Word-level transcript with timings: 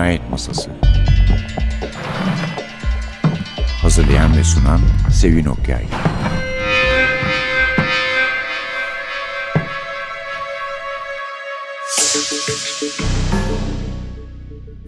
Cinayet 0.00 0.30
Masası. 0.30 0.70
Hazırlayan 3.82 4.36
ve 4.36 4.44
sunan 4.44 4.80
Sevin 5.12 5.44
Okyay. 5.44 5.84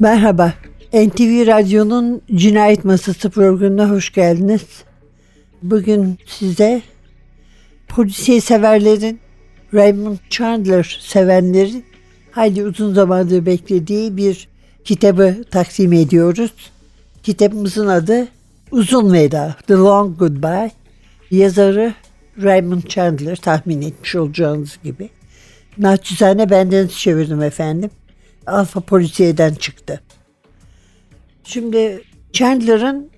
Merhaba, 0.00 0.52
NTV 0.92 1.46
Radyo'nun 1.46 2.22
Cinayet 2.34 2.84
Masası 2.84 3.30
programına 3.30 3.90
hoş 3.90 4.12
geldiniz. 4.12 4.64
Bugün 5.62 6.18
size 6.26 6.82
polisiye 7.88 8.40
severlerin, 8.40 9.20
Raymond 9.74 10.18
Chandler 10.30 10.98
sevenlerin 11.02 11.84
hayli 12.30 12.64
uzun 12.64 12.94
zamandır 12.94 13.46
beklediği 13.46 14.16
bir 14.16 14.51
kitabı 14.84 15.44
takdim 15.50 15.92
ediyoruz. 15.92 16.52
Kitabımızın 17.22 17.86
adı 17.86 18.28
Uzun 18.70 19.12
Veda, 19.12 19.56
The 19.66 19.74
Long 19.74 20.18
Goodbye. 20.18 20.70
Yazarı 21.30 21.94
Raymond 22.42 22.82
Chandler 22.82 23.36
tahmin 23.36 23.82
etmiş 23.82 24.16
olacağınız 24.16 24.78
gibi. 24.84 25.10
Naçizane 25.78 26.50
benden 26.50 26.86
çevirdim 26.86 27.42
efendim. 27.42 27.90
Alfa 28.46 28.80
Polisiye'den 28.80 29.54
çıktı. 29.54 30.00
Şimdi 31.44 32.02
Chandler'ın 32.32 33.10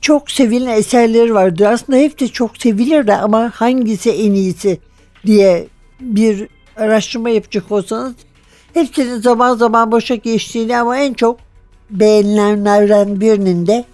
çok 0.00 0.30
sevilen 0.30 0.78
eserleri 0.78 1.34
vardır. 1.34 1.64
Aslında 1.64 1.98
hep 1.98 2.20
de 2.20 2.28
çok 2.28 2.56
sevilir 2.56 3.06
de 3.06 3.16
ama 3.16 3.52
hangisi 3.54 4.10
en 4.10 4.32
iyisi 4.32 4.78
diye 5.26 5.68
bir 6.00 6.48
araştırma 6.76 7.30
yapacak 7.30 7.72
olsanız 7.72 8.14
hepsinin 8.74 9.20
zaman 9.20 9.56
zaman 9.56 9.92
boşa 9.92 10.14
geçtiğini 10.14 10.76
ama 10.78 10.96
en 10.96 11.14
çok 11.14 11.40
beğenilenlerden 11.90 13.20
birinin 13.20 13.66
de 13.66 13.84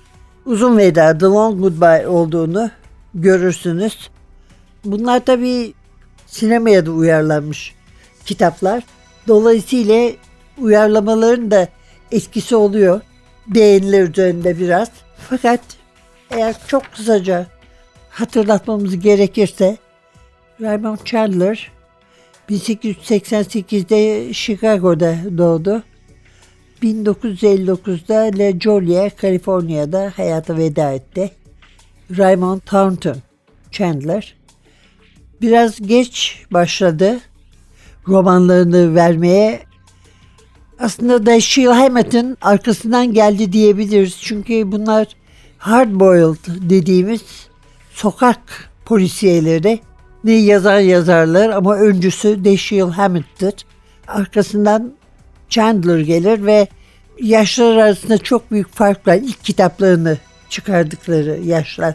Uzun 0.46 0.78
Veda, 0.78 1.18
The 1.18 1.26
Long 1.26 1.60
Goodbye 1.60 2.08
olduğunu 2.08 2.70
görürsünüz. 3.14 4.10
Bunlar 4.84 5.24
tabii 5.24 5.74
sinemaya 6.26 6.86
da 6.86 6.90
uyarlanmış 6.90 7.74
kitaplar. 8.24 8.82
Dolayısıyla 9.28 10.10
uyarlamaların 10.58 11.50
da 11.50 11.68
etkisi 12.12 12.56
oluyor. 12.56 13.00
Beğeniler 13.46 14.02
üzerinde 14.02 14.58
biraz. 14.58 14.88
Fakat 15.30 15.60
eğer 16.30 16.56
çok 16.66 16.82
kısaca 16.92 17.46
hatırlatmamız 18.10 18.98
gerekirse 18.98 19.76
Raymond 20.60 20.98
Chandler 21.04 21.72
1888'de 22.48 24.34
Chicago'da 24.34 25.16
doğdu. 25.38 25.82
1959'da 26.82 28.38
La 28.38 28.60
Jolla, 28.60 29.10
Kaliforniya'da 29.10 30.12
hayata 30.16 30.56
veda 30.56 30.92
etti. 30.92 31.30
Raymond 32.18 32.60
Thornton 32.60 33.16
Chandler 33.70 34.36
biraz 35.42 35.80
geç 35.80 36.42
başladı 36.50 37.20
romanlarını 38.08 38.94
vermeye. 38.94 39.60
Aslında 40.78 41.26
Dashiell 41.26 41.72
Hammett'in 41.72 42.38
arkasından 42.40 43.12
geldi 43.12 43.52
diyebiliriz. 43.52 44.18
Çünkü 44.22 44.72
bunlar 44.72 45.06
hard 45.58 45.90
boiled 46.00 46.70
dediğimiz 46.70 47.22
sokak 47.92 48.70
polisiyeleri 48.84 49.80
ne 50.26 50.32
yazar 50.32 50.80
yazarlar 50.80 51.50
ama 51.50 51.76
öncüsü 51.76 52.44
Dashiell 52.44 52.90
Hammett'tir. 52.90 53.54
Arkasından 54.08 54.92
Chandler 55.48 55.98
gelir 55.98 56.46
ve 56.46 56.68
yaşlar 57.20 57.76
arasında 57.76 58.18
çok 58.18 58.50
büyük 58.50 58.74
fark 58.74 59.06
var. 59.06 59.14
İlk 59.14 59.44
kitaplarını 59.44 60.18
çıkardıkları 60.50 61.40
yaşlar 61.44 61.94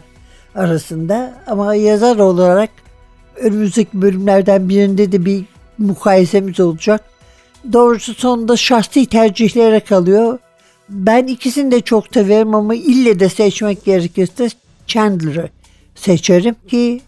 arasında 0.54 1.34
ama 1.46 1.74
yazar 1.74 2.16
olarak 2.16 2.70
önümüzdeki 3.36 4.02
bölümlerden 4.02 4.68
birinde 4.68 5.12
de 5.12 5.24
bir 5.24 5.44
mukayesemiz 5.78 6.60
olacak. 6.60 7.04
Doğrusu 7.72 8.14
sonunda 8.14 8.56
şahsi 8.56 9.06
tercihlere 9.06 9.80
kalıyor. 9.80 10.38
Ben 10.88 11.26
ikisini 11.26 11.70
de 11.70 11.80
çok 11.80 12.04
severim 12.14 12.54
ama 12.54 12.74
ille 12.74 13.20
de 13.20 13.28
seçmek 13.28 13.84
gerekirse 13.84 14.48
Chandler'ı 14.86 15.48
seçerim 15.94 16.56
ki 16.68 17.00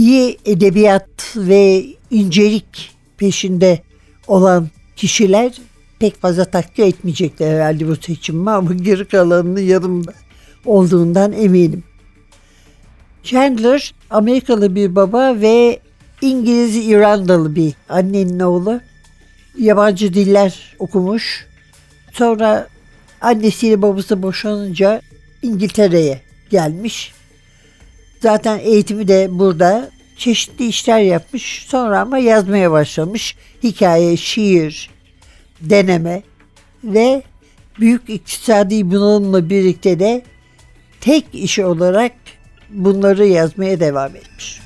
iyi 0.00 0.38
edebiyat 0.44 1.36
ve 1.36 1.84
incelik 2.10 2.90
peşinde 3.16 3.82
olan 4.26 4.68
kişiler 4.96 5.52
pek 5.98 6.20
fazla 6.20 6.44
takdir 6.44 6.84
etmeyecekler 6.84 7.54
herhalde 7.54 7.88
bu 7.88 7.96
seçimimi 7.96 8.50
ama 8.50 8.74
geri 8.74 9.08
kalanını 9.08 9.60
yanımda 9.60 10.12
olduğundan 10.64 11.32
eminim. 11.32 11.84
Chandler 13.22 13.94
Amerikalı 14.10 14.74
bir 14.74 14.96
baba 14.96 15.40
ve 15.40 15.80
İngiliz 16.22 16.76
İrandalı 16.76 17.56
bir 17.56 17.74
annenin 17.88 18.40
oğlu. 18.40 18.80
Yabancı 19.58 20.14
diller 20.14 20.76
okumuş. 20.78 21.46
Sonra 22.12 22.68
annesiyle 23.20 23.82
babası 23.82 24.22
boşanınca 24.22 25.02
İngiltere'ye 25.42 26.20
gelmiş. 26.50 27.19
Zaten 28.20 28.58
eğitimi 28.58 29.08
de 29.08 29.28
burada 29.30 29.90
çeşitli 30.16 30.66
işler 30.66 31.00
yapmış. 31.00 31.66
Sonra 31.68 32.00
ama 32.00 32.18
yazmaya 32.18 32.70
başlamış. 32.70 33.36
Hikaye, 33.62 34.16
şiir, 34.16 34.90
deneme 35.60 36.22
ve 36.84 37.22
büyük 37.80 38.10
iktisadi 38.10 38.90
bunalımla 38.90 39.50
birlikte 39.50 39.98
de 39.98 40.22
tek 41.00 41.24
işi 41.32 41.64
olarak 41.64 42.12
bunları 42.70 43.26
yazmaya 43.26 43.80
devam 43.80 44.16
etmiş. 44.16 44.60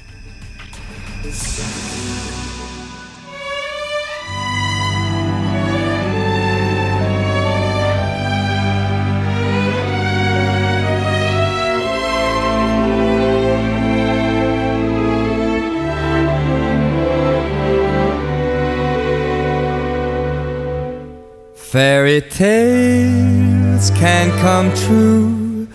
Fairy 21.75 22.21
tales 22.21 23.91
can 23.99 24.31
come 24.39 24.73
true. 24.87 25.67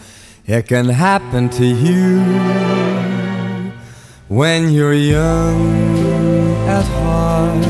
It 0.47 0.65
can 0.65 0.87
happen 0.87 1.49
to 1.49 1.65
you 1.65 2.21
when 4.29 4.71
you're 4.71 4.93
young 4.93 5.59
at 6.69 6.85
heart. 6.85 7.65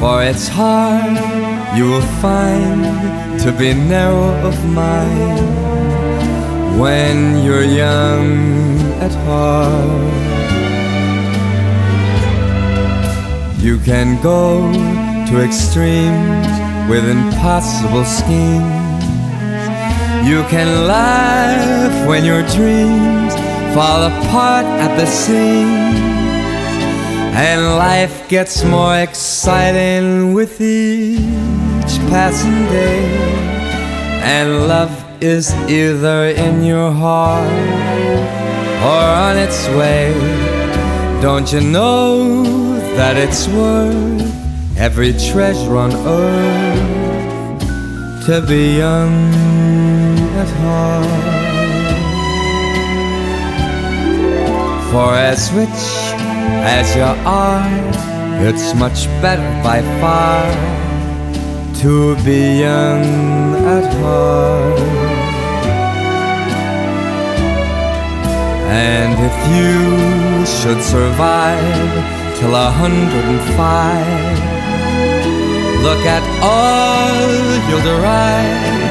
For 0.00 0.24
it's 0.24 0.48
hard, 0.48 1.18
you 1.78 1.88
will 1.88 2.08
find, 2.20 3.38
to 3.42 3.52
be 3.52 3.74
narrow 3.74 4.34
of 4.48 4.56
mind 4.74 5.38
when 6.80 7.44
you're 7.44 7.62
young 7.62 8.80
at 9.00 9.14
heart. 9.24 10.41
You 13.62 13.78
can 13.78 14.20
go 14.20 14.72
to 15.28 15.40
extremes 15.40 16.48
with 16.90 17.08
impossible 17.08 18.04
schemes. 18.04 19.04
You 20.26 20.42
can 20.50 20.88
laugh 20.88 22.08
when 22.08 22.24
your 22.24 22.42
dreams 22.56 23.32
fall 23.72 24.02
apart 24.02 24.66
at 24.66 24.96
the 24.96 25.06
seams. 25.06 26.00
And 27.38 27.78
life 27.78 28.28
gets 28.28 28.64
more 28.64 28.96
exciting 28.96 30.34
with 30.34 30.60
each 30.60 31.94
passing 32.10 32.64
day. 32.66 33.04
And 34.24 34.66
love 34.66 34.92
is 35.22 35.54
either 35.70 36.34
in 36.34 36.64
your 36.64 36.90
heart 36.90 37.46
or 38.82 39.04
on 39.28 39.36
its 39.38 39.68
way. 39.68 40.12
Don't 41.22 41.52
you 41.52 41.60
know? 41.60 42.71
That 42.96 43.16
it's 43.16 43.48
worth 43.48 44.76
every 44.76 45.12
treasure 45.12 45.76
on 45.76 45.92
earth 45.92 47.62
to 48.26 48.40
be 48.46 48.76
young 48.78 49.32
at 50.36 50.48
heart. 50.60 51.06
For 54.90 55.14
as 55.14 55.50
rich 55.52 55.82
as 56.64 56.94
you 56.94 57.02
are, 57.02 57.66
it's 58.46 58.74
much 58.74 59.06
better 59.22 59.50
by 59.62 59.80
far 60.00 60.44
to 61.80 62.14
be 62.24 62.60
young 62.60 63.04
at 63.76 63.92
heart. 64.02 64.78
And 68.68 69.14
if 69.28 69.36
you 69.56 70.46
should 70.46 70.82
survive 70.82 72.21
till 72.42 72.56
a 72.56 72.70
hundred 72.82 73.24
and 73.32 73.40
five, 73.56 74.34
Look 75.86 76.04
at 76.16 76.24
all 76.42 77.14
you'll 77.66 77.86
derive 77.94 78.82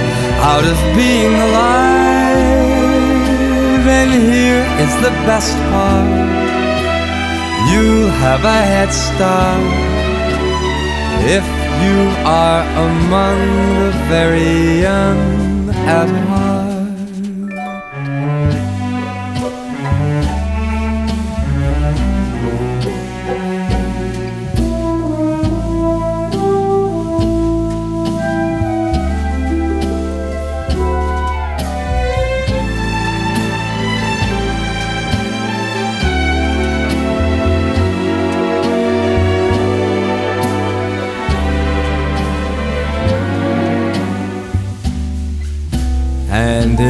out 0.52 0.66
of 0.72 0.78
being 0.96 1.34
alive. 1.48 2.82
And 4.00 4.12
here 4.32 4.64
is 4.84 4.94
the 5.06 5.14
best 5.28 5.56
part 5.72 6.08
you'll 7.70 8.12
have 8.26 8.44
a 8.44 8.60
head 8.72 8.92
start 8.92 9.64
if 11.38 11.46
you 11.84 12.00
are 12.44 12.64
among 12.88 13.40
the 13.80 13.92
very 14.12 14.82
young 14.82 15.70
at 15.96 16.10
heart. 16.28 16.51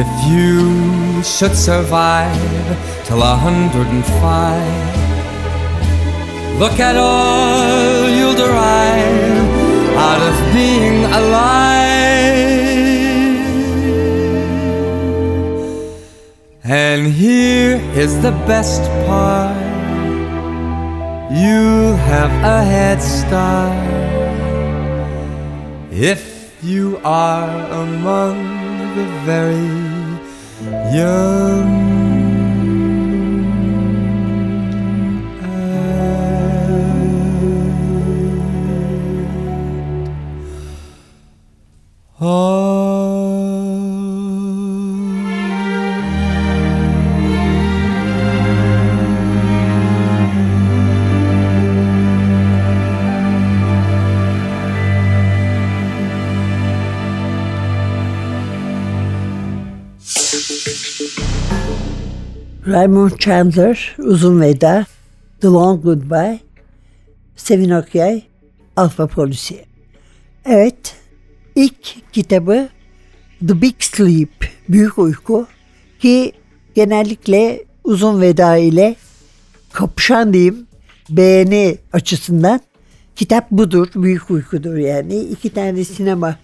If 0.02 0.12
you 0.26 1.22
should 1.22 1.54
survive 1.54 2.34
till 3.06 3.22
a 3.22 3.36
hundred 3.46 3.86
and 3.86 4.04
five, 4.22 4.94
look 6.58 6.80
at 6.80 6.96
all 6.96 8.08
you'll 8.16 8.38
derive 8.46 9.48
out 10.08 10.22
of 10.30 10.34
being 10.58 11.04
alive. 11.20 12.62
And 16.64 17.12
here 17.12 17.76
is 18.02 18.12
the 18.26 18.34
best 18.50 18.82
part 19.06 19.56
you'll 21.40 21.96
have 22.12 22.32
a 22.56 22.60
head 22.74 23.00
start 23.00 23.76
if 25.92 26.22
you 26.62 26.98
are 27.04 27.50
among 27.84 28.51
the 28.94 29.04
very 29.24 29.56
young. 30.94 31.82
Ah. 42.20 42.71
Raymond 62.82 63.18
Chandler, 63.18 63.94
Uzun 63.98 64.40
Veda, 64.40 64.86
The 65.40 65.48
Long 65.48 65.82
Goodbye, 65.82 66.40
Sevin 67.36 67.70
Okyay, 67.70 68.22
Alfa 68.76 69.06
Polisiye. 69.06 69.64
Evet, 70.44 70.94
ilk 71.54 72.12
kitabı 72.12 72.68
The 73.48 73.62
Big 73.62 73.74
Sleep, 73.78 74.30
Büyük 74.68 74.98
Uyku 74.98 75.46
ki 76.00 76.32
genellikle 76.74 77.64
Uzun 77.84 78.20
Veda 78.20 78.56
ile 78.56 78.96
kapışan 79.72 80.32
diyeyim 80.32 80.66
beğeni 81.10 81.78
açısından 81.92 82.60
kitap 83.16 83.50
budur, 83.50 83.88
Büyük 83.94 84.30
Uykudur 84.30 84.76
yani. 84.76 85.20
iki 85.20 85.50
tane 85.50 85.84
sinema 85.84 86.38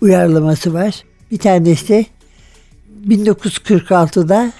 uyarlaması 0.00 0.74
var. 0.74 1.04
Bir 1.30 1.38
tanesi 1.38 2.06
1946'da 3.08 4.52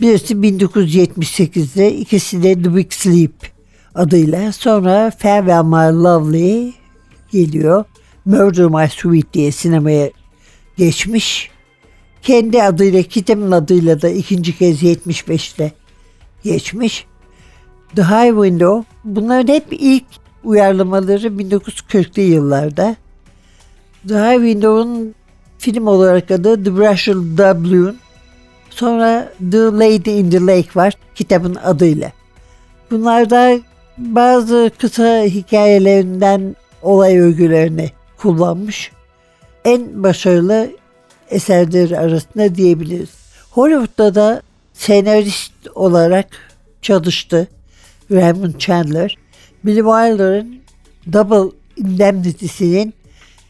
Birisi 0.00 0.34
1978'de, 0.34 1.94
ikisi 1.94 2.42
de 2.42 2.62
The 2.62 2.76
Big 2.76 2.92
Sleep 2.92 3.32
adıyla. 3.94 4.52
Sonra 4.52 5.12
Farewell 5.18 5.62
My 5.64 6.02
Lovely 6.02 6.72
geliyor. 7.32 7.84
Murder 8.24 8.66
My 8.66 8.88
Sweet 8.88 9.32
diye 9.32 9.52
sinemaya 9.52 10.10
geçmiş. 10.76 11.50
Kendi 12.22 12.62
adıyla, 12.62 13.02
kitabın 13.02 13.50
adıyla 13.50 14.02
da 14.02 14.08
ikinci 14.08 14.58
kez 14.58 14.82
75'te 14.82 15.72
geçmiş. 16.44 17.06
The 17.96 18.02
High 18.02 18.30
Window, 18.30 18.84
bunların 19.04 19.54
hep 19.54 19.66
ilk 19.70 20.04
uyarlamaları 20.44 21.26
1940'lı 21.26 22.22
yıllarda. 22.22 22.96
The 24.08 24.14
High 24.14 24.36
Window'un 24.36 25.14
film 25.58 25.86
olarak 25.86 26.30
adı 26.30 26.64
The 26.64 26.70
Russell 26.70 27.38
Doubloon 27.38 27.96
Sonra 28.76 29.32
The 29.50 29.58
Lady 29.58 30.20
in 30.20 30.30
the 30.30 30.46
Lake 30.46 30.68
var 30.74 30.94
kitabın 31.14 31.54
adıyla. 31.54 32.12
Bunlarda 32.90 33.58
bazı 33.98 34.70
kısa 34.78 35.22
hikayelerinden 35.22 36.56
olay 36.82 37.20
öykülerini 37.20 37.90
kullanmış. 38.18 38.92
En 39.64 40.02
başarılı 40.02 40.70
eserleri 41.30 41.98
arasında 41.98 42.54
diyebiliriz. 42.54 43.10
Hollywood'da 43.50 44.14
da 44.14 44.42
senarist 44.72 45.52
olarak 45.74 46.26
çalıştı 46.82 47.48
Raymond 48.10 48.54
Chandler. 48.58 49.18
Billy 49.64 49.76
Wilder'ın 49.76 50.56
Double 51.12 51.56
Indemnity'sinin 51.76 52.94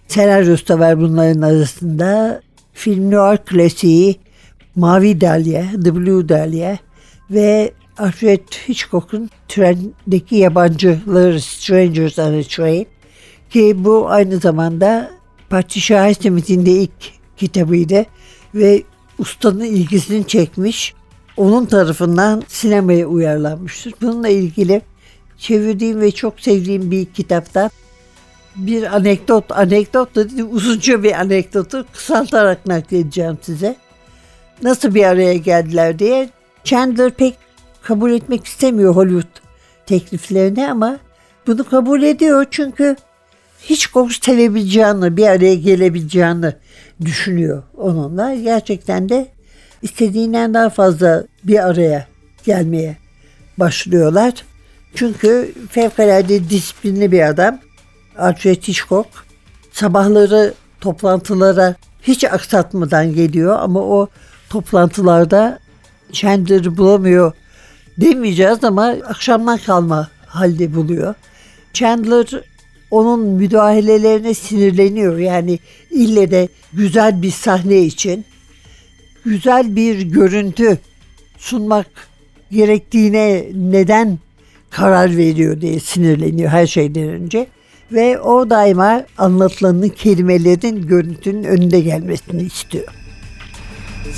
senaryosu 0.08 0.68
da 0.68 0.78
var 0.78 1.00
bunların 1.00 1.42
arasında. 1.42 2.40
Film 2.72 3.10
noir 3.10 3.36
klasiği 3.36 4.25
Mavi 4.76 5.20
Dalya, 5.20 5.64
The 5.84 5.94
Blue 5.94 6.28
Dalya 6.28 6.78
ve 7.30 7.72
Alfred 7.98 8.40
Hitchcock'un 8.68 9.30
trendeki 9.48 10.36
yabancılar 10.36 11.38
Strangers 11.38 12.18
on 12.18 12.38
a 12.38 12.42
Train 12.42 12.86
ki 13.50 13.84
bu 13.84 14.08
aynı 14.08 14.38
zamanda 14.38 15.10
Patricia 15.50 16.08
Highsmith'in 16.08 16.66
de 16.66 16.70
ilk 16.70 17.12
kitabıydı 17.36 18.06
ve 18.54 18.82
ustanın 19.18 19.64
ilgisini 19.64 20.26
çekmiş. 20.26 20.94
Onun 21.36 21.66
tarafından 21.66 22.42
sinemaya 22.48 23.06
uyarlanmıştır. 23.06 23.94
Bununla 24.02 24.28
ilgili 24.28 24.82
çevirdiğim 25.38 26.00
ve 26.00 26.10
çok 26.10 26.40
sevdiğim 26.40 26.90
bir 26.90 27.04
kitaptan 27.04 27.70
bir 28.56 28.96
anekdot, 28.96 29.52
anekdot 29.52 30.14
da 30.16 30.44
uzunca 30.50 31.02
bir 31.02 31.12
anekdotu 31.20 31.86
kısaltarak 31.92 32.66
nakledeceğim 32.66 33.38
size 33.42 33.76
nasıl 34.62 34.94
bir 34.94 35.04
araya 35.04 35.34
geldiler 35.34 35.98
diye 35.98 36.28
Chandler 36.64 37.10
pek 37.10 37.36
kabul 37.82 38.10
etmek 38.10 38.46
istemiyor 38.46 38.96
Hollywood 38.96 39.42
tekliflerini 39.86 40.70
ama 40.70 40.98
bunu 41.46 41.68
kabul 41.68 42.02
ediyor 42.02 42.46
çünkü 42.50 42.96
hiç 43.62 43.86
kokusu 43.86 44.20
sevebileceğini, 44.22 45.16
bir 45.16 45.26
araya 45.26 45.54
gelebileceğini 45.54 46.52
düşünüyor 47.04 47.62
onunla. 47.76 48.34
Gerçekten 48.34 49.08
de 49.08 49.28
istediğinden 49.82 50.54
daha 50.54 50.70
fazla 50.70 51.24
bir 51.44 51.66
araya 51.66 52.06
gelmeye 52.44 52.96
başlıyorlar. 53.58 54.32
Çünkü 54.94 55.54
fevkalade 55.70 56.50
disiplinli 56.50 57.12
bir 57.12 57.20
adam. 57.20 57.58
Alfred 58.18 58.62
Hitchcock 58.62 59.08
sabahları 59.72 60.54
toplantılara 60.80 61.74
hiç 62.02 62.24
aksatmadan 62.24 63.14
geliyor 63.14 63.58
ama 63.60 63.80
o 63.80 64.08
toplantılarda 64.50 65.58
Chandler'ı 66.12 66.76
bulamıyor 66.76 67.32
demeyeceğiz 67.98 68.64
ama 68.64 68.84
akşamdan 68.84 69.58
kalma 69.58 70.08
halde 70.26 70.74
buluyor. 70.74 71.14
Chandler 71.72 72.26
onun 72.90 73.20
müdahalelerine 73.20 74.34
sinirleniyor. 74.34 75.18
Yani 75.18 75.58
ille 75.90 76.30
de 76.30 76.48
güzel 76.72 77.22
bir 77.22 77.30
sahne 77.30 77.78
için 77.78 78.24
güzel 79.24 79.76
bir 79.76 80.00
görüntü 80.00 80.78
sunmak 81.38 81.86
gerektiğine 82.50 83.46
neden 83.54 84.18
karar 84.70 85.16
veriyor 85.16 85.60
diye 85.60 85.80
sinirleniyor 85.80 86.50
her 86.50 86.66
şeyden 86.66 87.08
önce. 87.08 87.46
Ve 87.92 88.20
o 88.20 88.50
daima 88.50 89.04
anlatılanın 89.18 89.88
kelimelerin 89.88 90.86
görüntünün 90.86 91.44
önünde 91.44 91.80
gelmesini 91.80 92.42
istiyor. 92.42 93.05
I 94.06 94.08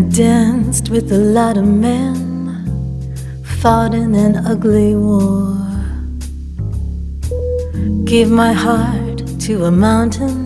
danced 0.00 0.88
with 0.88 1.12
a 1.12 1.18
lot 1.18 1.58
of 1.58 1.66
men, 1.66 2.64
fought 3.60 3.92
in 3.92 4.14
an 4.14 4.36
ugly 4.46 4.96
war. 4.96 5.58
Gave 8.04 8.30
my 8.30 8.54
heart 8.54 9.22
to 9.40 9.66
a 9.66 9.70
mountain 9.70 10.43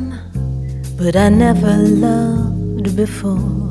but 0.98 1.14
I 1.14 1.28
never 1.28 1.76
loved 1.76 2.96
before. 2.96 3.70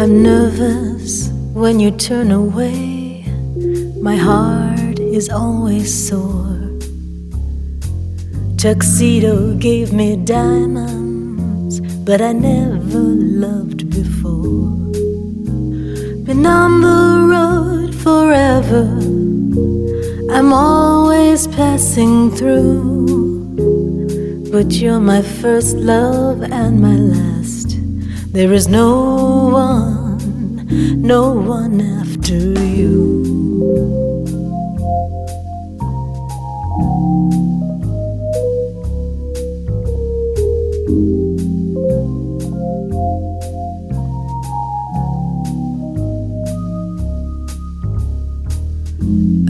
I'm 0.00 0.22
nervous 0.22 1.28
when 1.52 1.78
you 1.78 1.90
turn 1.90 2.30
away, 2.30 3.26
my 4.00 4.16
heart 4.16 4.98
is 4.98 5.28
always 5.28 5.92
sore. 5.92 6.72
Tuxedo 8.56 9.54
gave 9.58 9.92
me 9.92 10.16
diamonds, 10.16 11.80
but 12.06 12.22
I 12.22 12.32
never 12.32 13.04
loved 13.44 13.90
before. 13.90 14.72
Been 16.24 16.46
on 16.46 16.80
the 16.80 17.04
road 17.34 17.94
forever, 17.94 18.84
I'm 20.34 20.54
always 20.54 21.46
passing 21.46 22.30
through. 22.30 23.25
But 24.56 24.72
you're 24.72 25.00
my 25.00 25.20
first 25.20 25.76
love 25.76 26.42
and 26.42 26.80
my 26.80 26.96
last. 26.96 27.76
There 28.32 28.54
is 28.54 28.66
no 28.66 29.50
one, 29.52 31.02
no 31.02 31.34
one 31.34 31.82
after 31.82 32.38
you. 32.64 32.96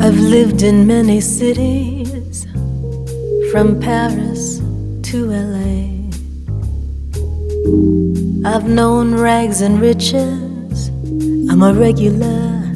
I've 0.01 0.19
lived 0.19 0.63
in 0.63 0.85
many 0.89 1.21
cities, 1.21 2.45
from 3.53 3.79
Paris 3.79 4.26
to 5.07 5.27
LA. 5.27 6.11
I've 8.45 8.69
known 8.69 9.15
rags 9.15 9.61
and 9.61 9.81
riches, 9.81 10.89
I'm 11.49 11.63
a 11.63 11.73
regular 11.73 12.73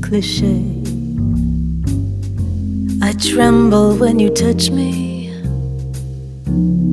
cliche. 0.00 0.62
I 3.02 3.12
tremble 3.14 3.96
when 3.96 4.20
you 4.20 4.30
touch 4.30 4.70
me, 4.70 5.32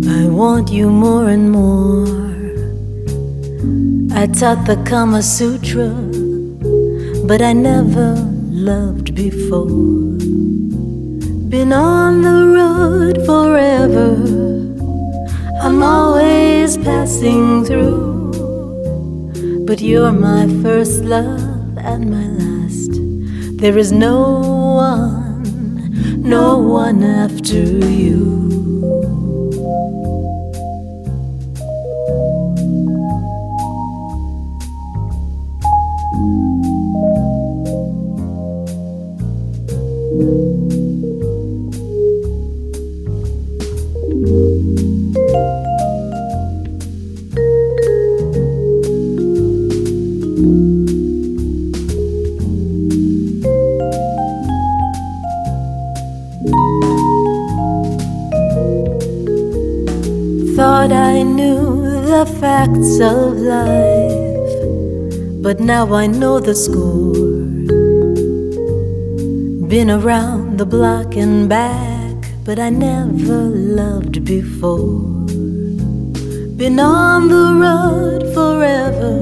I 0.10 0.28
want 0.28 0.72
you 0.72 0.90
more 0.90 1.30
and 1.30 1.52
more. 1.52 2.08
I 4.20 4.26
taught 4.26 4.66
the 4.66 4.84
Kama 4.90 5.22
Sutra, 5.22 5.90
but 7.28 7.44
I 7.44 7.54
never 7.54 8.16
loved 8.50 9.14
before. 9.14 9.68
Been 11.54 11.72
on 11.72 12.24
the 12.24 12.40
road 12.58 13.24
forever, 13.28 14.33
I'm 15.66 15.82
always 15.82 16.76
passing 16.76 17.64
through. 17.64 18.34
But 19.66 19.80
you're 19.80 20.12
my 20.12 20.46
first 20.62 21.06
love 21.06 21.78
and 21.78 22.12
my 22.12 22.28
last. 22.28 22.92
There 23.62 23.78
is 23.78 23.94
no 23.94 24.42
one, 24.76 26.22
no 26.22 26.58
one 26.58 27.02
after 27.02 27.64
you. 27.80 28.43
The 62.24 62.32
facts 62.40 63.02
of 63.02 63.38
life, 63.38 64.54
but 65.44 65.60
now 65.60 65.94
I 65.94 66.08
know 66.08 66.40
the 66.40 66.56
score. 66.56 67.12
Been 69.68 69.92
around 69.92 70.58
the 70.58 70.66
block 70.66 71.18
and 71.18 71.50
back, 71.50 72.16
but 72.46 72.60
I 72.60 72.70
never 72.70 73.42
loved 73.82 74.24
before. 74.24 75.26
Been 76.62 76.80
on 76.80 77.28
the 77.28 77.48
road 77.66 78.22
forever, 78.34 79.16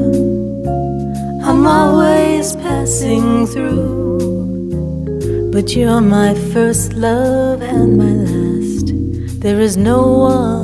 I'm 1.50 1.66
always 1.66 2.56
passing 2.58 3.48
through. 3.48 5.50
But 5.52 5.76
you're 5.76 6.02
my 6.02 6.36
first 6.54 6.94
love 6.94 7.64
and 7.64 7.98
my 7.98 8.14
last. 8.30 8.94
There 9.42 9.60
is 9.60 9.76
no 9.76 10.02
one, 10.36 10.61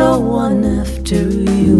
no 0.00 0.18
one 0.18 0.64
after 0.64 1.22
you. 1.58 1.76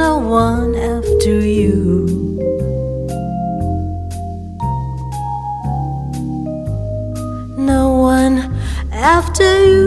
No 0.00 0.18
one 0.18 0.74
after 0.74 1.34
you. 1.58 1.78
No 7.70 7.82
one 8.10 8.36
after 8.92 9.50
you. 9.70 9.77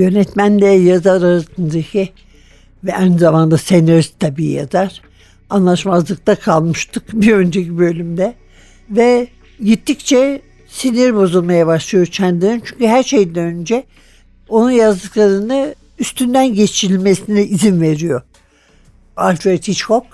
Evet, 0.00 0.12
yönetmenle 0.12 0.66
yazar 0.66 1.22
arasındaki 1.22 2.08
ve 2.84 2.96
aynı 2.96 3.18
zamanda 3.18 3.58
senarist 3.58 4.20
tabii 4.20 4.46
yazar. 4.46 5.02
Anlaşmazlıkta 5.50 6.34
kalmıştık 6.34 7.02
bir 7.12 7.32
önceki 7.32 7.78
bölümde. 7.78 8.34
Ve 8.90 9.28
gittikçe 9.64 10.42
sinir 10.68 11.14
bozulmaya 11.14 11.66
başlıyor 11.66 12.06
Chandler'ın. 12.06 12.62
Çünkü 12.64 12.86
her 12.86 13.02
şeyden 13.02 13.44
önce 13.44 13.84
onun 14.48 14.70
yazdıklarını 14.70 15.74
üstünden 15.98 16.54
geçirilmesine 16.54 17.44
izin 17.44 17.80
veriyor. 17.80 18.22
Alfred 19.16 19.62
Hitchcock 19.62 20.06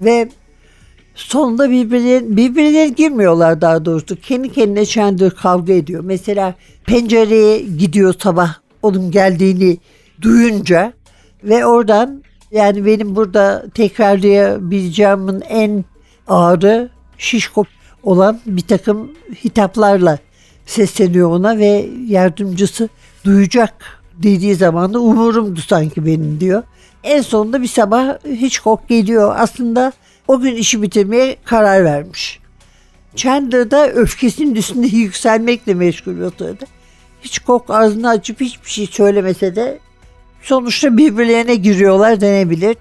ve 0.00 0.28
sonunda 1.14 1.70
birbirlerine, 1.70 2.36
birbirlerine 2.36 2.88
girmiyorlar 2.88 3.60
daha 3.60 3.84
doğrusu. 3.84 4.16
Kendi 4.16 4.52
kendine 4.52 4.86
Chandler 4.86 5.30
kavga 5.30 5.72
ediyor. 5.72 6.04
Mesela 6.04 6.54
pencereye 6.86 7.58
gidiyor 7.60 8.14
sabah 8.18 8.65
onun 8.86 9.10
geldiğini 9.10 9.78
duyunca 10.22 10.92
ve 11.44 11.66
oradan 11.66 12.22
yani 12.50 12.86
benim 12.86 13.16
burada 13.16 13.64
tekrarlayabileceğimin 13.74 15.40
en 15.40 15.84
ağırı 16.28 16.88
şişko 17.18 17.64
olan 18.02 18.40
bir 18.46 18.62
takım 18.62 19.10
hitaplarla 19.44 20.18
sesleniyor 20.66 21.30
ona 21.30 21.58
ve 21.58 21.88
yardımcısı 22.06 22.88
duyacak 23.24 23.74
dediği 24.22 24.54
zaman 24.54 24.94
da 24.94 25.00
umurumdu 25.00 25.60
sanki 25.60 26.06
benim 26.06 26.40
diyor. 26.40 26.62
En 27.04 27.22
sonunda 27.22 27.62
bir 27.62 27.68
sabah 27.68 28.24
Hitchcock 28.24 28.88
geliyor. 28.88 29.34
Aslında 29.38 29.92
o 30.28 30.40
gün 30.40 30.56
işi 30.56 30.82
bitirmeye 30.82 31.36
karar 31.44 31.84
vermiş. 31.84 32.40
Chandler 33.16 33.70
da 33.70 33.88
öfkesinin 33.88 34.54
üstünde 34.54 34.86
yükselmekle 34.96 35.74
meşgul 35.74 36.20
o. 36.20 36.30
Hitchcock 37.26 37.70
ağzını 37.70 38.08
açıp 38.08 38.40
hiçbir 38.40 38.70
şey 38.70 38.86
söylemese 38.86 39.56
de 39.56 39.78
sonuçta 40.42 40.96
birbirlerine 40.96 41.54
giriyorlar 41.54 42.20
denebilir. 42.20 42.76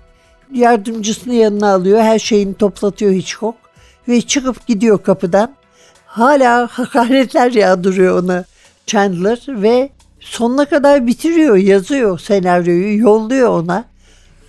Yardımcısını 0.54 1.34
yanına 1.34 1.74
alıyor. 1.74 2.00
Her 2.00 2.20
şeyini 2.20 2.54
toplatıyor 2.54 3.12
Hitchcock. 3.12 3.58
Ve 4.08 4.22
çıkıp 4.22 4.68
gidiyor 4.68 5.04
kapıdan. 5.04 5.56
hala 6.06 6.68
hakaretler 6.68 7.52
yağdırıyor 7.52 8.24
ona 8.24 8.46
Chandler 8.88 9.46
ve 9.48 9.90
sonuna 10.20 10.66
kadar 10.66 11.08
bitiriyor, 11.08 11.56
yazıyor 11.56 12.20
senaryoyu, 12.20 13.00
yolluyor 13.00 13.50
ona. 13.50 13.86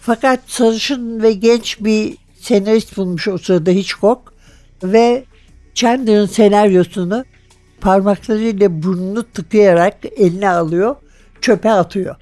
Fakat 0.00 0.40
sarışın 0.46 1.22
ve 1.22 1.32
genç 1.32 1.80
bir 1.80 2.16
senarist 2.40 2.96
bulmuş 2.96 3.28
o 3.28 3.38
sırada 3.38 3.70
Hitchcock 3.70 4.20
ve 4.82 5.24
Chandler'ın 5.74 6.26
senaryosunu 6.26 7.24
parmaklarıyla 7.80 8.82
burnunu 8.82 9.22
tıkayarak 9.22 9.94
eline 10.16 10.48
alıyor, 10.48 10.96
çöpe 11.40 11.70
atıyor. 11.70 12.16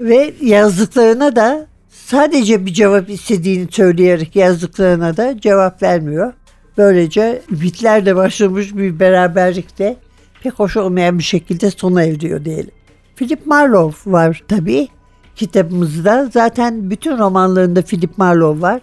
Ve 0.00 0.34
yazdıklarına 0.40 1.36
da 1.36 1.66
sadece 1.88 2.66
bir 2.66 2.72
cevap 2.72 3.10
istediğini 3.10 3.68
söyleyerek 3.70 4.36
yazdıklarına 4.36 5.16
da 5.16 5.40
cevap 5.40 5.82
vermiyor. 5.82 6.32
Böylece 6.78 7.42
bitlerle 7.50 8.16
başlamış 8.16 8.76
bir 8.76 9.00
beraberlikte 9.00 9.96
pek 10.42 10.52
hoş 10.52 10.76
olmayan 10.76 11.18
bir 11.18 11.24
şekilde 11.24 11.70
sona 11.70 12.02
eriyor 12.02 12.44
diyelim. 12.44 12.70
Philip 13.16 13.46
Marlowe 13.46 14.12
var 14.12 14.42
tabii 14.48 14.88
kitabımızda. 15.36 16.30
Zaten 16.32 16.90
bütün 16.90 17.18
romanlarında 17.18 17.82
Philip 17.82 18.18
Marlowe 18.18 18.62
var. 18.62 18.80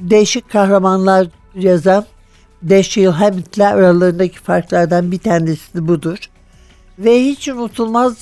Değişik 0.00 0.50
kahramanlar 0.50 1.26
yazan 1.54 2.04
Dashiell 2.70 3.10
Hammett'le 3.10 3.60
aralarındaki 3.60 4.38
farklardan 4.38 5.12
bir 5.12 5.18
tanesi 5.18 5.74
de 5.74 5.88
budur. 5.88 6.18
Ve 6.98 7.24
hiç 7.24 7.48
unutulmaz 7.48 8.16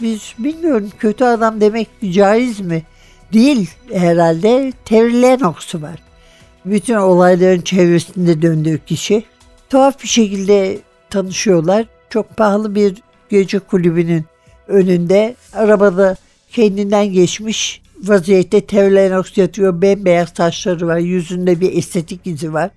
bir 0.00 0.34
bilmiyorum 0.38 0.90
kötü 0.98 1.24
adam 1.24 1.60
demek 1.60 1.88
caiz 2.10 2.60
mi? 2.60 2.82
Değil 3.32 3.70
herhalde. 3.92 4.72
Terry 4.84 5.22
Lennox'u 5.22 5.82
var. 5.82 6.02
Bütün 6.64 6.94
olayların 6.94 7.60
çevresinde 7.60 8.42
döndüğü 8.42 8.78
kişi. 8.78 9.24
Tuhaf 9.70 10.02
bir 10.02 10.08
şekilde 10.08 10.78
tanışıyorlar. 11.10 11.86
Çok 12.10 12.36
pahalı 12.36 12.74
bir 12.74 13.02
gece 13.30 13.58
kulübünün 13.58 14.24
önünde 14.68 15.36
arabada 15.52 16.16
kendinden 16.52 17.12
geçmiş 17.12 17.82
vaziyette 18.02 18.66
Terry 18.66 18.94
Lennox 18.94 19.38
yatıyor. 19.38 19.82
Bembeyaz 19.82 20.28
saçları 20.28 20.86
var. 20.86 20.98
Yüzünde 20.98 21.60
bir 21.60 21.76
estetik 21.76 22.26
izi 22.26 22.52
var. 22.52 22.70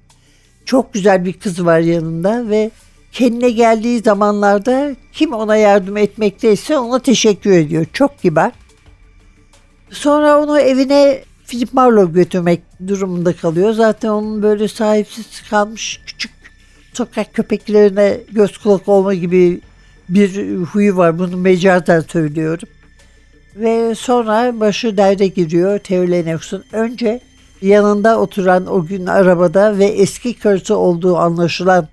Çok 0.66 0.94
güzel 0.94 1.26
bir 1.26 1.34
kız 1.34 1.66
var 1.66 1.80
yanında 1.80 2.50
ve 2.50 2.72
kendine 3.12 3.50
geldiği 3.50 4.00
zamanlarda 4.00 4.96
kim 5.12 5.34
ona 5.34 5.56
yardım 5.56 5.98
etmekteyse 5.98 6.78
ona 6.78 7.00
teşekkür 7.00 7.52
ediyor. 7.52 7.86
Çok 7.94 8.20
kibar. 8.22 8.52
Sonra 9.90 10.40
onu 10.44 10.60
evine 10.60 11.24
Philip 11.48 11.74
Marlowe 11.74 12.14
götürmek 12.14 12.62
durumunda 12.88 13.36
kalıyor. 13.36 13.74
Zaten 13.74 14.10
onun 14.10 14.44
böyle 14.44 14.68
sahipsiz 14.68 15.50
kalmış 15.50 16.02
küçük 16.06 16.32
sokak 16.94 17.34
köpeklerine 17.34 18.18
göz 18.32 18.58
kulak 18.58 18.88
olma 18.88 19.14
gibi 19.14 19.62
bir 20.10 20.58
huyu 20.58 20.98
var. 20.98 21.20
Bunu 21.20 21.38
mecazen 21.38 22.00
söylüyorum. 22.00 22.70
Ve 23.56 23.96
sonra 23.96 24.60
başı 24.60 24.98
derde 24.98 25.28
giriyor 25.28 25.80
Theo 25.80 26.12
Lennox'un. 26.12 26.64
Önce 26.72 27.22
yanında 27.64 28.20
oturan 28.20 28.66
o 28.66 28.86
gün 28.86 29.06
arabada 29.06 29.78
ve 29.78 29.86
eski 29.86 30.40
karısı 30.40 30.78
olduğu 30.78 31.18
anlaşılan 31.18 31.88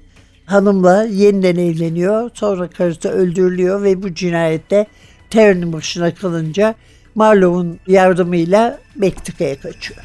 hanımla 0.46 1.04
yeniden 1.04 1.56
evleniyor. 1.56 2.30
Sonra 2.34 2.68
karısı 2.70 3.08
öldürülüyor 3.08 3.82
ve 3.82 4.02
bu 4.02 4.14
cinayette 4.14 4.86
Terry'nin 5.30 5.72
başına 5.72 6.14
kalınca 6.14 6.74
Marlowe'un 7.14 7.80
yardımıyla 7.86 8.78
Meksika'ya 8.96 9.60
kaçıyor. 9.60 10.00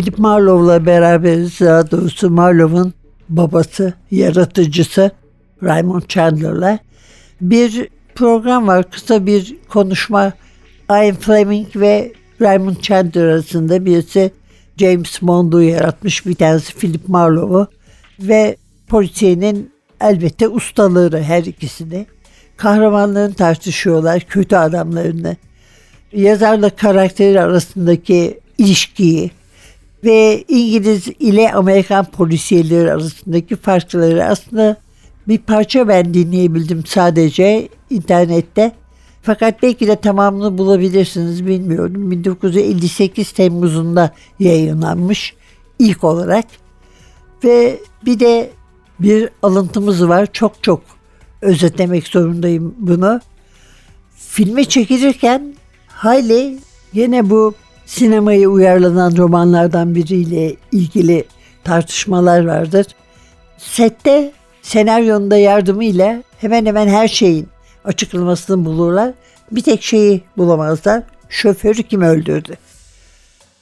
Philip 0.00 0.18
Marlowe'la 0.18 0.86
beraberiz. 0.86 1.60
Daha 1.60 1.90
doğrusu 1.90 2.30
Marlowe'un 2.30 2.94
babası, 3.28 3.94
yaratıcısı 4.10 5.10
Raymond 5.62 6.02
Chandler'la. 6.08 6.78
Bir 7.40 7.88
program 8.14 8.66
var, 8.66 8.90
kısa 8.90 9.26
bir 9.26 9.56
konuşma. 9.68 10.32
Ian 10.90 11.14
Fleming 11.14 11.76
ve 11.76 12.12
Raymond 12.40 12.76
Chandler 12.76 13.24
arasında 13.24 13.84
birisi 13.84 14.30
James 14.76 15.22
Bond'u 15.22 15.62
yaratmış, 15.62 16.26
bir 16.26 16.34
tanesi 16.34 16.74
Philip 16.74 17.08
Marlowe'u 17.08 17.66
ve 18.20 18.56
polisiyenin 18.88 19.72
elbette 20.00 20.48
ustaları 20.48 21.22
her 21.22 21.42
ikisi 21.44 21.90
de. 21.90 22.06
Tartışıyorlar, 23.36 24.20
kötü 24.20 24.56
adamlarını. 24.56 25.36
Yazarla 26.12 26.70
karakteri 26.70 27.40
arasındaki 27.40 28.40
ilişkiyi, 28.58 29.30
ve 30.04 30.44
İngiliz 30.48 31.08
ile 31.18 31.52
Amerikan 31.52 32.04
polisiyeleri 32.04 32.92
arasındaki 32.92 33.56
farkları 33.56 34.24
aslında 34.24 34.76
bir 35.28 35.38
parça 35.38 35.88
ben 35.88 36.14
dinleyebildim 36.14 36.86
sadece 36.86 37.68
internette. 37.90 38.72
Fakat 39.22 39.62
belki 39.62 39.86
de 39.86 39.96
tamamını 39.96 40.58
bulabilirsiniz 40.58 41.46
bilmiyorum. 41.46 42.10
1958 42.10 43.32
Temmuz'unda 43.32 44.14
yayınlanmış 44.38 45.34
ilk 45.78 46.04
olarak. 46.04 46.44
Ve 47.44 47.78
bir 48.06 48.20
de 48.20 48.50
bir 49.00 49.28
alıntımız 49.42 50.08
var. 50.08 50.28
Çok 50.32 50.62
çok 50.62 50.82
özetlemek 51.42 52.06
zorundayım 52.06 52.74
bunu. 52.78 53.20
Filme 54.16 54.64
çekilirken 54.64 55.54
Hayley 55.86 56.58
yine 56.92 57.30
bu 57.30 57.54
sinemaya 57.90 58.48
uyarlanan 58.48 59.16
romanlardan 59.16 59.94
biriyle 59.94 60.56
ilgili 60.72 61.24
tartışmalar 61.64 62.46
vardır. 62.46 62.86
Sette 63.58 64.32
senaryonun 64.62 65.30
da 65.30 65.36
yardımıyla 65.36 66.22
hemen 66.38 66.66
hemen 66.66 66.88
her 66.88 67.08
şeyin 67.08 67.48
açıklamasını 67.84 68.64
bulurlar. 68.64 69.12
Bir 69.50 69.62
tek 69.62 69.82
şeyi 69.82 70.20
bulamazlar. 70.36 71.02
Şoförü 71.28 71.82
kim 71.82 72.02
öldürdü? 72.02 72.54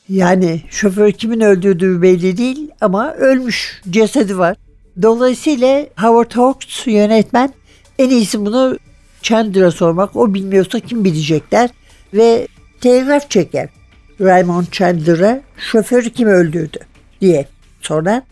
Yani 0.09 0.63
şoför 0.71 1.13
kimin 1.13 1.41
öldürdüğü 1.41 2.03
belli 2.03 2.37
değil 2.37 2.71
ama 2.81 3.15
ölmüş 3.15 3.83
cesedi 3.91 4.39
var. 4.39 4.57
Dolayısıyla 5.03 5.87
Howard 6.01 6.33
Hawks 6.33 6.87
yönetmen 6.87 7.53
en 7.99 8.11
iyisi 8.11 8.47
bunu 8.47 8.79
Chandler'a 9.23 9.71
sormak. 9.71 10.17
O 10.17 10.35
bilmiyorsa 10.35 10.81
kim 10.81 11.05
bilecekler 11.05 11.71
ve 12.15 12.49
telgraf 12.81 13.31
çeker. 13.31 13.78
Raymond 14.21 14.67
Chandler'a 14.73 15.41
şoförü 15.57 16.11
kim 16.11 16.29
öldürdü 16.29 16.79
diye 17.21 17.47
sorar. 17.81 18.23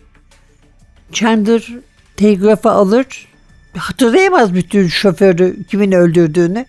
Chandler 1.12 1.68
telgrafı 2.16 2.70
alır. 2.70 3.28
Hatırlayamaz 3.76 4.54
bütün 4.54 4.88
şoförü 4.88 5.64
kimin 5.64 5.92
öldürdüğünü. 5.92 6.66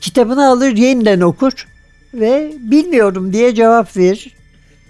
Kitabını 0.00 0.48
alır 0.48 0.76
yeniden 0.76 1.20
okur 1.20 1.66
ve 2.14 2.52
bilmiyorum 2.58 3.32
diye 3.32 3.54
cevap 3.54 3.96
verir. 3.96 4.34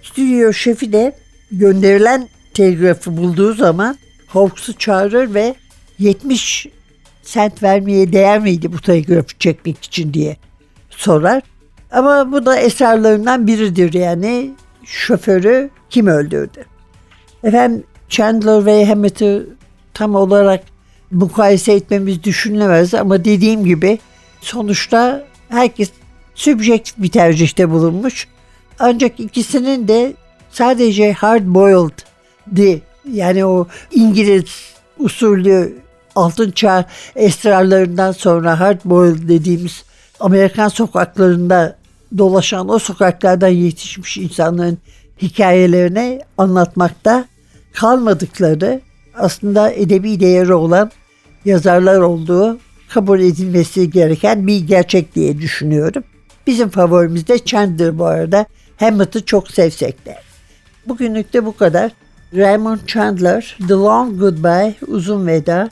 Stüdyo 0.03 0.53
şefi 0.53 0.93
de 0.93 1.15
gönderilen 1.51 2.29
telgrafı 2.53 3.17
bulduğu 3.17 3.53
zaman 3.53 3.97
Hawks'u 4.27 4.77
çağırır 4.77 5.33
ve 5.33 5.55
70 5.99 6.67
sent 7.23 7.63
vermeye 7.63 8.13
değer 8.13 8.39
miydi 8.39 8.73
bu 8.73 8.81
telgrafı 8.81 9.37
çekmek 9.39 9.83
için 9.83 10.13
diye 10.13 10.37
sorar. 10.89 11.43
Ama 11.95 12.31
bu 12.31 12.45
da 12.45 12.57
esrarlarından 12.57 13.47
biridir 13.47 13.93
yani 13.93 14.51
şoförü 14.85 15.69
kim 15.89 16.07
öldürdü? 16.07 16.65
Efendim 17.43 17.83
Chandler 18.09 18.65
ve 18.65 18.85
Hamlet'ı 18.85 19.47
tam 19.93 20.15
olarak 20.15 20.63
mukayese 21.11 21.73
etmemiz 21.73 22.23
düşünülemez 22.23 22.93
ama 22.93 23.25
dediğim 23.25 23.65
gibi 23.65 23.99
sonuçta 24.41 25.25
herkes 25.49 25.89
sübjektif 26.35 26.97
bir 26.97 27.11
tercihte 27.11 27.69
bulunmuş. 27.69 28.27
Ancak 28.79 29.19
ikisinin 29.19 29.87
de 29.87 30.13
sadece 30.51 31.13
hard 31.13 31.43
boiled 31.45 31.99
di 32.55 32.81
yani 33.11 33.45
o 33.45 33.67
İngiliz 33.91 34.45
usulü 34.99 35.75
altın 36.15 36.51
çağ 36.51 36.85
esrarlarından 37.15 38.11
sonra 38.11 38.59
hard 38.59 38.79
boiled 38.85 39.29
dediğimiz 39.29 39.83
Amerikan 40.19 40.67
sokaklarında 40.67 41.77
dolaşan 42.17 42.69
o 42.69 42.79
sokaklardan 42.79 43.47
yetişmiş 43.47 44.17
insanların 44.17 44.77
hikayelerine 45.21 46.21
anlatmakta 46.37 47.25
kalmadıkları 47.73 48.81
aslında 49.17 49.71
edebi 49.71 50.19
değeri 50.19 50.53
olan 50.53 50.91
yazarlar 51.45 51.99
olduğu 51.99 52.59
kabul 52.89 53.19
edilmesi 53.19 53.89
gereken 53.89 54.47
bir 54.47 54.59
gerçek 54.59 55.15
diye 55.15 55.41
düşünüyorum. 55.41 56.03
Bizim 56.47 56.69
favorimiz 56.69 57.27
de 57.27 57.45
Chandler 57.45 57.99
bu 57.99 58.05
arada. 58.05 58.45
Hamlet'ı 58.77 59.25
çok 59.25 59.51
sevsek 59.51 60.05
de. 60.05 60.15
Bugünlük 60.87 61.33
de 61.33 61.45
bu 61.45 61.57
kadar. 61.57 61.91
Raymond 62.35 62.79
Chandler, 62.87 63.57
The 63.67 63.73
Long 63.73 64.19
Goodbye, 64.19 64.75
Uzun 64.87 65.27
Veda, 65.27 65.69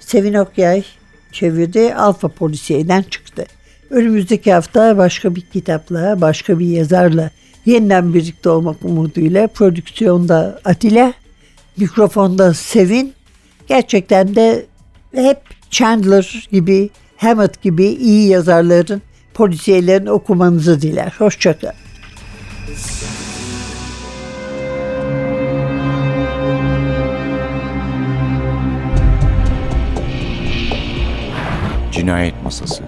Sevin 0.00 0.34
Okyay 0.34 0.84
çevirdi. 1.32 1.94
Alfa 1.94 2.28
Polisiye'den 2.28 3.02
çıktı. 3.02 3.46
Önümüzdeki 3.90 4.52
hafta 4.52 4.96
başka 4.96 5.34
bir 5.34 5.40
kitapla, 5.40 6.20
başka 6.20 6.58
bir 6.58 6.66
yazarla 6.66 7.30
yeniden 7.66 8.14
birlikte 8.14 8.48
olmak 8.50 8.84
umuduyla 8.84 9.46
prodüksiyonda 9.46 10.60
Atilla, 10.64 11.12
mikrofonda 11.76 12.54
Sevin. 12.54 13.12
Gerçekten 13.66 14.34
de 14.34 14.66
hep 15.14 15.38
Chandler 15.70 16.48
gibi, 16.52 16.90
Hammett 17.16 17.62
gibi 17.62 17.86
iyi 17.86 18.28
yazarların, 18.28 19.02
polisiyelerin 19.34 20.06
okumanızı 20.06 20.82
diler. 20.82 21.14
Hoşçakalın. 21.18 21.74
Cinayet 31.92 32.34
Masası 32.44 32.87